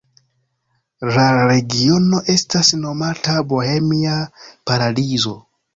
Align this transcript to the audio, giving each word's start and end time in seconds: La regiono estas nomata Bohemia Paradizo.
La 1.17 1.25
regiono 1.51 2.23
estas 2.35 2.75
nomata 2.87 3.39
Bohemia 3.53 4.19
Paradizo. 4.73 5.41